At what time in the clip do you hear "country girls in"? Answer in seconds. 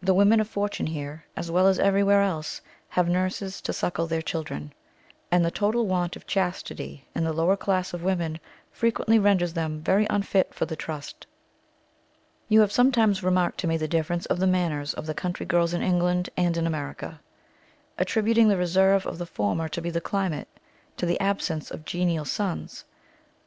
15.12-15.82